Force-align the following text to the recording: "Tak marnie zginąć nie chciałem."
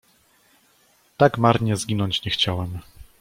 "Tak 1.17 1.37
marnie 1.37 1.75
zginąć 1.77 2.25
nie 2.25 2.31
chciałem." 2.31 2.79